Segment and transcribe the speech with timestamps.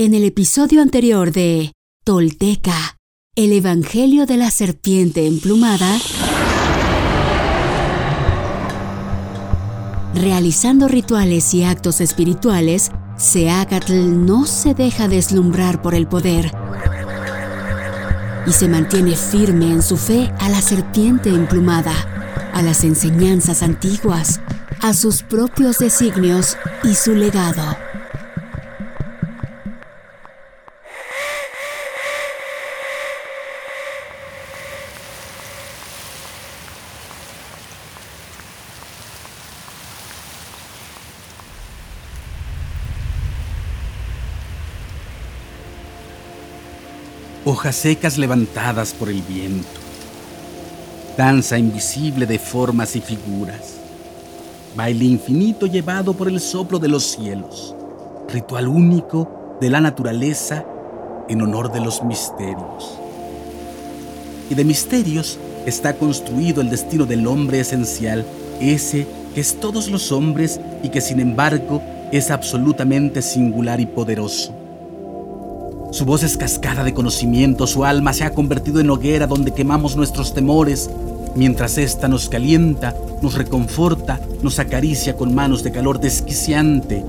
[0.00, 1.72] En el episodio anterior de
[2.04, 2.96] Tolteca,
[3.34, 5.98] el Evangelio de la Serpiente Emplumada,
[10.14, 16.52] realizando rituales y actos espirituales, Seacatl no se deja deslumbrar por el poder
[18.46, 24.40] y se mantiene firme en su fe a la serpiente emplumada, a las enseñanzas antiguas,
[24.80, 27.76] a sus propios designios y su legado.
[47.48, 49.80] Hojas secas levantadas por el viento,
[51.16, 53.78] danza invisible de formas y figuras,
[54.76, 57.74] baile infinito llevado por el soplo de los cielos,
[58.30, 60.66] ritual único de la naturaleza
[61.30, 62.98] en honor de los misterios.
[64.50, 68.26] Y de misterios está construido el destino del hombre esencial,
[68.60, 71.80] ese que es todos los hombres y que sin embargo
[72.12, 74.57] es absolutamente singular y poderoso
[75.90, 79.96] su voz es cascada de conocimiento, su alma se ha convertido en hoguera donde quemamos
[79.96, 80.90] nuestros temores,
[81.34, 87.04] mientras ésta nos calienta, nos reconforta, nos acaricia con manos de calor desquiciante.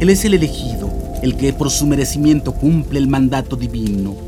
[0.00, 0.90] Él es el elegido,
[1.22, 4.25] el que por su merecimiento cumple el mandato divino.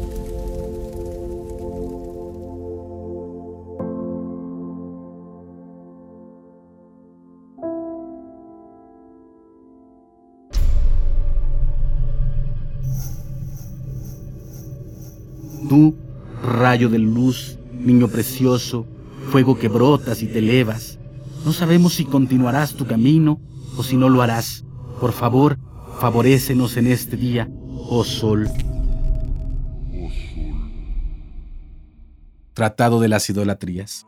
[16.68, 18.86] Rayo de luz, niño precioso,
[19.30, 20.98] fuego que brotas y te elevas,
[21.46, 23.40] no sabemos si continuarás tu camino
[23.78, 24.66] o si no lo harás.
[25.00, 25.58] Por favor,
[25.98, 27.48] favorécenos en este día,
[27.88, 28.50] oh sol.
[32.52, 34.06] Tratado de las idolatrías.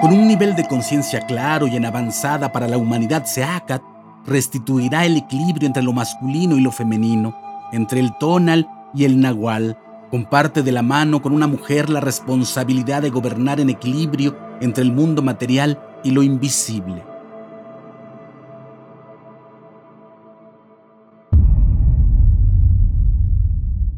[0.00, 3.82] Con un nivel de conciencia claro y en avanzada para la humanidad, Seacat
[4.26, 9.78] restituirá el equilibrio entre lo masculino y lo femenino entre el tonal y el nahual,
[10.10, 14.92] comparte de la mano con una mujer la responsabilidad de gobernar en equilibrio entre el
[14.92, 17.02] mundo material y lo invisible.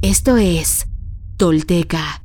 [0.03, 0.87] Esto es
[1.37, 2.23] Tolteca,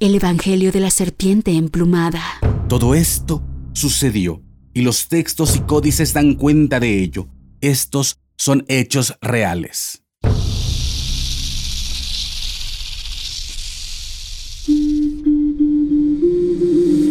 [0.00, 2.20] el Evangelio de la Serpiente Emplumada.
[2.68, 3.42] Todo esto
[3.72, 4.42] sucedió
[4.74, 7.28] y los textos y códices dan cuenta de ello.
[7.60, 10.02] Estos son hechos reales.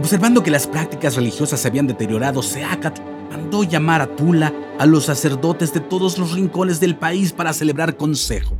[0.00, 2.98] Observando que las prácticas religiosas se habían deteriorado, Seacat
[3.30, 7.98] mandó llamar a Tula a los sacerdotes de todos los rincones del país para celebrar
[7.98, 8.56] consejo.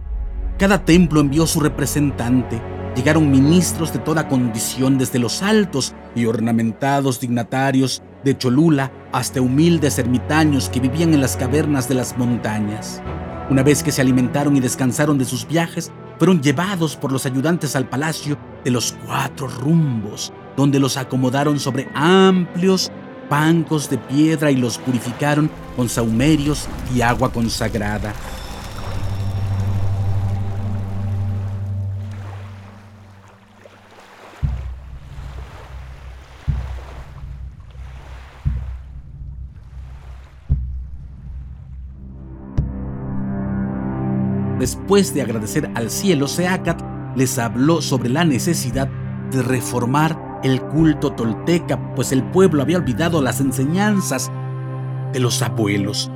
[0.58, 2.60] Cada templo envió su representante.
[2.94, 9.98] Llegaron ministros de toda condición, desde los altos y ornamentados dignatarios de Cholula hasta humildes
[9.98, 13.00] ermitaños que vivían en las cavernas de las montañas.
[13.48, 17.76] Una vez que se alimentaron y descansaron de sus viajes, fueron llevados por los ayudantes
[17.76, 22.92] al palacio de los cuatro rumbos, donde los acomodaron sobre amplios
[23.30, 28.12] bancos de piedra y los purificaron con saumerios y agua consagrada.
[44.58, 46.82] después de agradecer al cielo, Seacat
[47.16, 48.90] les habló sobre la necesidad
[49.30, 54.30] de reformar el culto tolteca, pues el pueblo había olvidado las enseñanzas
[55.12, 56.10] de los abuelos.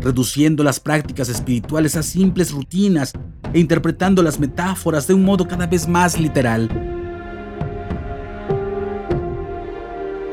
[0.00, 3.12] reduciendo las prácticas espirituales a simples rutinas
[3.52, 6.68] e interpretando las metáforas de un modo cada vez más literal.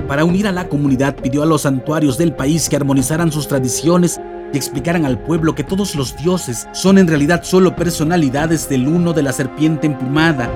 [0.07, 4.21] Para unir a la comunidad pidió a los santuarios del país que armonizaran sus tradiciones
[4.53, 9.13] y explicaran al pueblo que todos los dioses son en realidad solo personalidades del uno
[9.13, 10.49] de la serpiente emplumada.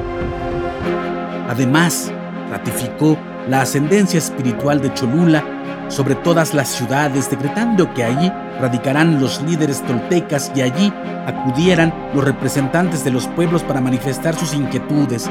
[1.50, 2.12] Además,
[2.50, 5.44] ratificó la ascendencia espiritual de Cholula
[5.90, 10.94] sobre todas las ciudades, decretando que allí radicarán los líderes toltecas y allí
[11.26, 15.30] acudieran los representantes de los pueblos para manifestar sus inquietudes,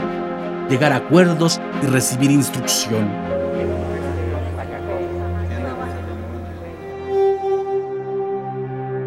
[0.68, 3.37] llegar a acuerdos y recibir instrucción.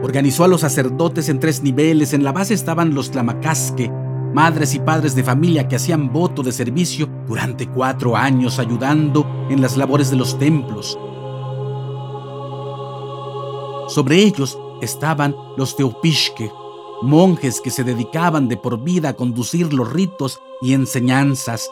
[0.04, 2.14] Organizó a los sacerdotes en tres niveles.
[2.14, 3.92] En la base estaban los tlamacasque,
[4.34, 9.62] madres y padres de familia que hacían voto de servicio durante cuatro años ayudando en
[9.62, 10.98] las labores de los templos.
[13.88, 16.52] Sobre ellos estaban los teopishke,
[17.02, 21.70] monjes que se dedicaban de por vida a conducir los ritos y enseñanzas.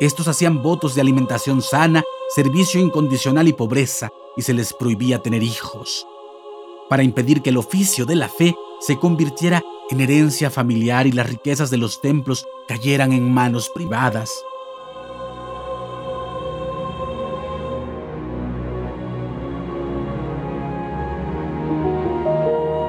[0.00, 2.02] Estos hacían votos de alimentación sana,
[2.34, 6.06] servicio incondicional y pobreza, y se les prohibía tener hijos.
[6.88, 11.28] Para impedir que el oficio de la fe se convirtiera en herencia familiar y las
[11.28, 14.44] riquezas de los templos cayeran en manos privadas.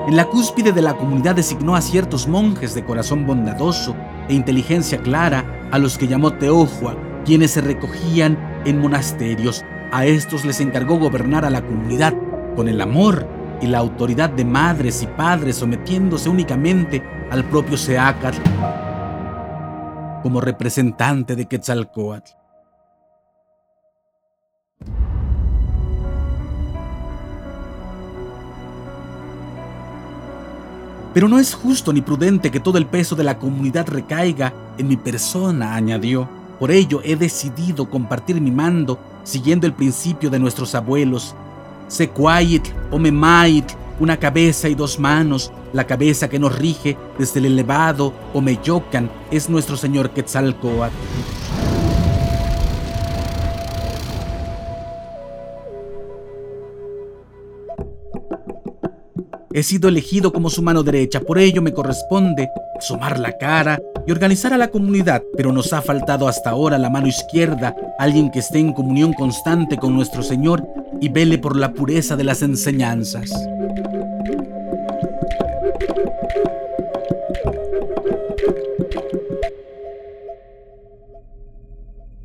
[0.07, 3.95] En la cúspide de la comunidad designó a ciertos monjes de corazón bondadoso
[4.30, 6.95] e inteligencia clara, a los que llamó Teohua,
[7.25, 9.65] quienes se recogían en monasterios.
[9.92, 12.13] A estos les encargó gobernar a la comunidad
[12.56, 13.27] con el amor
[13.62, 18.36] y la autoridad de madres y padres, sometiéndose únicamente al propio Seacat
[20.25, 22.31] como representante de Quetzalcoatl.
[31.13, 34.88] Pero no es justo ni prudente que todo el peso de la comunidad recaiga en
[34.88, 36.28] mi persona, añadió.
[36.60, 41.36] Por ello he decidido compartir mi mando siguiendo el principio de nuestros abuelos.
[41.88, 43.66] Sequait o Memait,
[44.00, 49.10] una cabeza y dos manos, la cabeza que nos rige desde el elevado o Meyocan
[49.32, 50.94] es nuestro señor Quetzalcoatl.
[59.54, 64.12] He sido elegido como su mano derecha, por ello me corresponde asomar la cara y
[64.12, 68.40] organizar a la comunidad, pero nos ha faltado hasta ahora la mano izquierda, alguien que
[68.40, 70.68] esté en comunión constante con nuestro Señor
[71.06, 73.31] y vele por la pureza de las enseñanzas.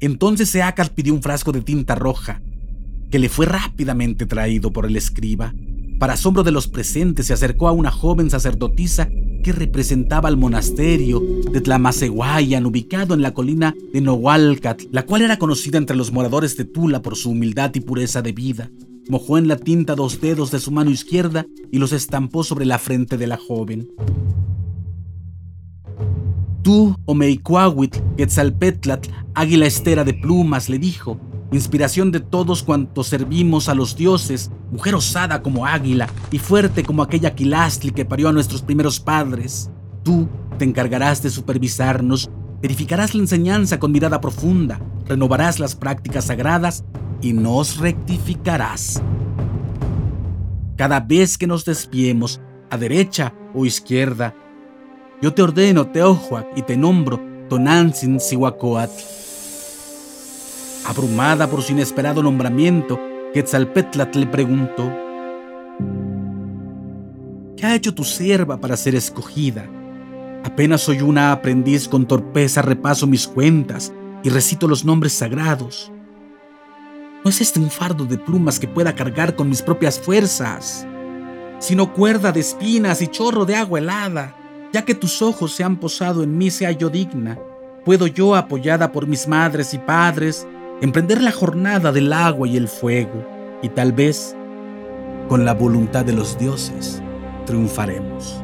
[0.00, 2.40] Entonces Seacat pidió un frasco de tinta roja,
[3.10, 5.52] que le fue rápidamente traído por el escriba.
[6.00, 9.10] Para asombro de los presentes, se acercó a una joven sacerdotisa
[9.44, 11.20] que representaba el monasterio
[11.52, 16.56] de Tlamacehuayan, ubicado en la colina de Nohualcat, la cual era conocida entre los moradores
[16.56, 18.70] de Tula por su humildad y pureza de vida.
[19.10, 22.78] Mojó en la tinta dos dedos de su mano izquierda y los estampó sobre la
[22.78, 23.90] frente de la joven.
[26.62, 31.20] Tú, Omeicuahuitl, Quetzalpetlatl, águila estera de plumas, le dijo,
[31.52, 37.02] inspiración de todos cuantos servimos a los dioses, mujer osada como águila y fuerte como
[37.02, 39.70] aquella quilastli que parió a nuestros primeros padres.
[40.02, 40.28] Tú
[40.58, 42.30] te encargarás de supervisarnos,
[42.62, 46.84] verificarás la enseñanza con mirada profunda, renovarás las prácticas sagradas
[47.20, 49.02] y nos rectificarás.
[50.76, 52.40] Cada vez que nos despiemos,
[52.70, 54.34] a derecha o izquierda,
[55.20, 59.29] yo te ordeno Teohuac y te nombro Tonantzin Sihuacoatl.
[60.90, 62.98] Abrumada por su inesperado nombramiento,
[63.32, 64.92] Quetzalpetlatl le preguntó,
[67.56, 69.70] ¿Qué ha hecho tu sierva para ser escogida?
[70.42, 73.92] Apenas soy una aprendiz con torpeza repaso mis cuentas
[74.24, 75.92] y recito los nombres sagrados.
[77.22, 80.88] No es este un fardo de plumas que pueda cargar con mis propias fuerzas,
[81.60, 84.34] sino cuerda de espinas y chorro de agua helada.
[84.72, 87.38] Ya que tus ojos se han posado en mí, sea yo digna.
[87.84, 90.48] Puedo yo, apoyada por mis madres y padres,
[90.80, 93.26] emprender la jornada del agua y el fuego,
[93.62, 94.34] y tal vez,
[95.28, 97.02] con la voluntad de los dioses,
[97.46, 98.40] triunfaremos.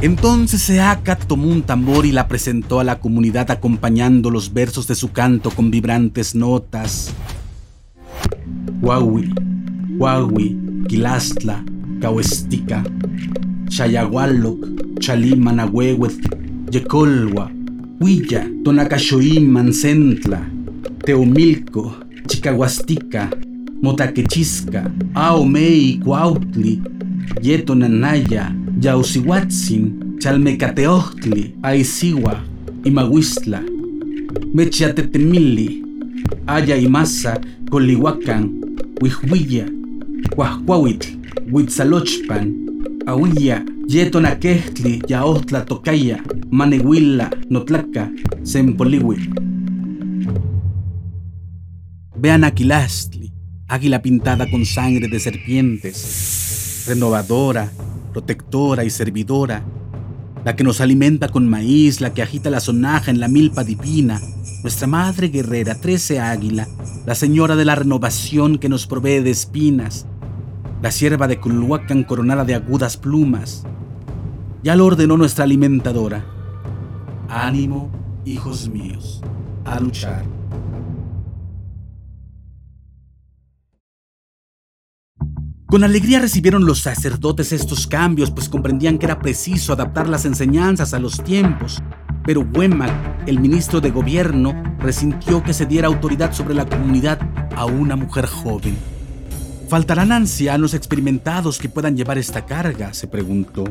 [0.00, 4.94] Entonces Seacat tomó un tambor y la presentó a la comunidad acompañando los versos de
[4.94, 7.12] su canto con vibrantes notas.
[8.80, 9.34] Huawi,
[9.96, 11.64] Huawi, Quilastla,
[12.00, 12.84] Cauestica,
[13.68, 15.68] Chayahualoc, Chalima
[16.70, 17.50] Yecolwa,
[18.00, 20.40] Huilla, Tonacashoim, Mancentla,
[21.04, 21.96] Teomilco,
[22.28, 23.28] Chicahuastica,
[23.82, 26.80] Motaquechisca, Aomei, Cuautli,
[27.42, 32.40] Yetonanaya, Yausihuatzin, Chalmecateochtli, Aisiwa,
[32.84, 33.62] Imahuistla,
[34.54, 35.82] Mechiatetemili,
[36.46, 37.40] Aya Imasa,
[37.70, 38.50] Colihuacan,
[39.00, 39.64] Huihuilla,
[40.36, 41.08] Huahuahuitl,
[41.52, 42.54] Huitzalochpan,
[43.06, 48.10] Ahuilla, Yetonaquehtli, Yaotla Tocaya, Manehuila, Notlaca,
[48.42, 49.16] Sempolihui.
[52.14, 53.32] Vean Aquilastli,
[53.66, 57.72] águila pintada con sangre de serpientes, renovadora,
[58.12, 59.64] protectora y servidora,
[60.44, 64.20] la que nos alimenta con maíz, la que agita la sonaja en la milpa divina,
[64.60, 66.68] nuestra madre guerrera, trece águila,
[67.06, 70.06] la señora de la renovación que nos provee de espinas,
[70.82, 73.64] la sierva de Culhuacan coronada de agudas plumas.
[74.62, 76.24] Ya lo ordenó nuestra alimentadora.
[77.28, 77.90] Ánimo,
[78.24, 79.22] hijos míos,
[79.64, 80.24] a luchar.
[85.66, 90.94] Con alegría recibieron los sacerdotes estos cambios, pues comprendían que era preciso adaptar las enseñanzas
[90.94, 91.82] a los tiempos.
[92.24, 97.20] Pero Wemmack, el ministro de gobierno, resintió que se diera autoridad sobre la comunidad
[97.54, 98.78] a una mujer joven.
[99.68, 102.94] ¿Faltarán ancianos experimentados que puedan llevar esta carga?
[102.94, 103.64] se preguntó.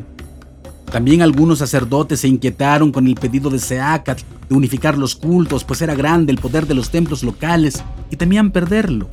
[0.92, 5.82] También algunos sacerdotes se inquietaron con el pedido de Seacat de unificar los cultos, pues
[5.82, 9.08] era grande el poder de los templos locales y temían perderlo.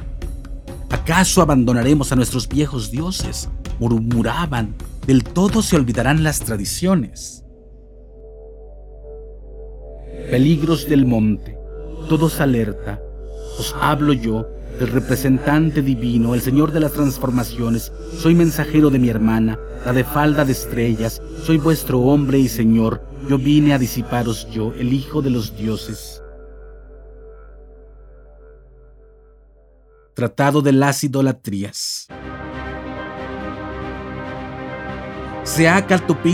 [0.91, 3.49] ¿Acaso abandonaremos a nuestros viejos dioses?
[3.79, 4.75] Murmuraban,
[5.07, 7.43] del todo se olvidarán las tradiciones.
[10.29, 11.57] Peligros del monte,
[12.07, 13.01] todos alerta,
[13.59, 14.47] os hablo yo,
[14.79, 20.03] el representante divino, el Señor de las transformaciones, soy mensajero de mi hermana, la de
[20.03, 25.21] falda de estrellas, soy vuestro hombre y Señor, yo vine a disiparos yo, el Hijo
[25.21, 26.21] de los dioses.
[30.13, 32.07] Tratado de las idolatrías.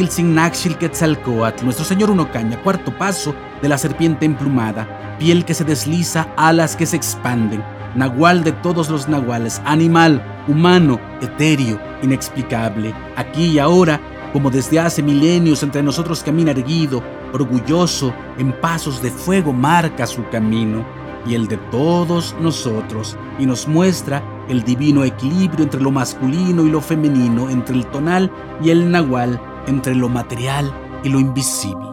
[0.10, 5.64] sin Naxil Quetzalcoatl, nuestro señor Unocaña, cuarto paso de la serpiente emplumada, piel que se
[5.64, 7.64] desliza, alas que se expanden,
[7.96, 14.00] nahual de todos los nahuales, animal, humano, etéreo, inexplicable, aquí y ahora,
[14.34, 20.28] como desde hace milenios entre nosotros camina erguido, orgulloso, en pasos de fuego marca su
[20.30, 20.86] camino
[21.26, 26.70] y el de todos nosotros, y nos muestra el divino equilibrio entre lo masculino y
[26.70, 28.32] lo femenino, entre el tonal
[28.64, 31.91] y el nahual, entre lo material y lo invisible.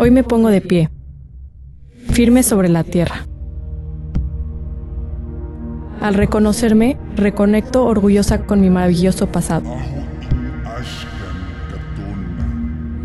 [0.00, 0.90] Hoy me pongo de pie,
[2.12, 3.26] firme sobre la tierra.
[6.00, 9.74] Al reconocerme, reconecto orgullosa con mi maravilloso pasado.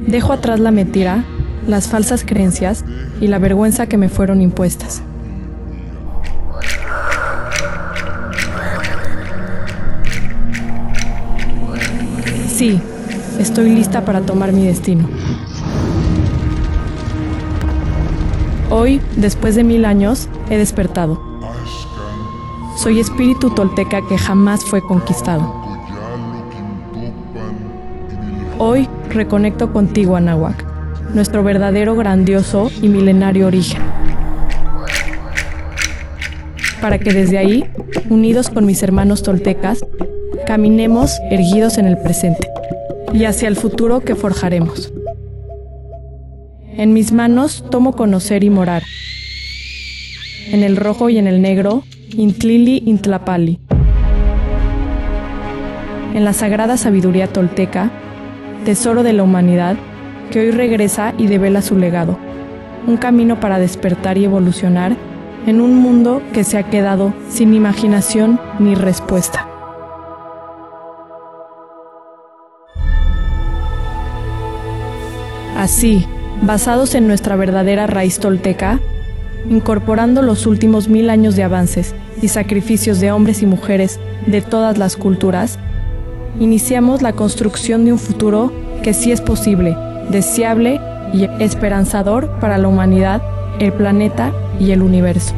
[0.06, 1.24] Dejo atrás la mentira,
[1.68, 2.86] las falsas creencias
[3.20, 5.02] y la vergüenza que me fueron impuestas.
[12.48, 12.80] Sí,
[13.40, 15.10] estoy lista para tomar mi destino.
[18.76, 21.22] Hoy, después de mil años, he despertado.
[22.76, 25.54] Soy espíritu tolteca que jamás fue conquistado.
[28.58, 30.66] Hoy reconecto contigo, Anahuac,
[31.14, 33.80] nuestro verdadero, grandioso y milenario origen.
[36.82, 37.70] Para que desde ahí,
[38.10, 39.86] unidos con mis hermanos toltecas,
[40.48, 42.50] caminemos erguidos en el presente
[43.14, 44.92] y hacia el futuro que forjaremos.
[46.76, 48.82] En mis manos tomo conocer y morar.
[50.52, 51.84] En el rojo y en el negro,
[52.18, 53.60] Intlili Intlapali.
[56.16, 57.92] En la sagrada sabiduría tolteca,
[58.66, 59.76] tesoro de la humanidad,
[60.32, 62.18] que hoy regresa y devela su legado.
[62.88, 64.98] Un camino para despertar y evolucionar
[65.46, 69.48] en un mundo que se ha quedado sin imaginación ni respuesta.
[75.56, 76.08] Así,
[76.46, 78.80] basados en nuestra verdadera raíz tolteca,
[79.50, 84.78] incorporando los últimos mil años de avances y sacrificios de hombres y mujeres de todas
[84.78, 85.58] las culturas,
[86.40, 88.52] iniciamos la construcción de un futuro
[88.84, 89.76] que sí es posible,
[90.10, 90.82] deseable
[91.14, 93.22] y esperanzador para la humanidad,
[93.60, 95.34] el planeta y el universo.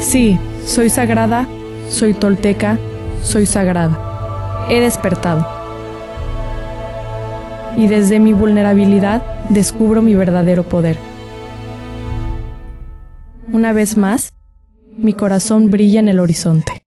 [0.00, 1.46] Sí, soy sagrada,
[1.90, 2.78] soy tolteca,
[3.22, 4.66] soy sagrada.
[4.70, 5.59] He despertado.
[7.76, 10.96] Y desde mi vulnerabilidad descubro mi verdadero poder.
[13.52, 14.32] Una vez más,
[14.96, 16.79] mi corazón brilla en el horizonte.